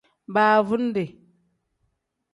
[0.33, 1.05] Baavundi.